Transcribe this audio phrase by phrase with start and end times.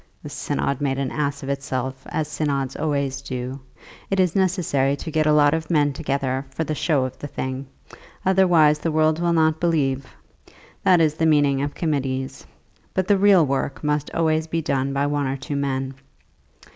[0.23, 3.59] "The synod made an ass of itself; as synods always do.
[4.09, 7.27] It is necessary to get a lot of men together, for the show of the
[7.27, 7.67] thing,
[8.25, 10.07] otherwise the world will not believe.
[10.83, 12.47] That is the meaning of committees.
[12.95, 15.93] But the real work must always be done by one or two men.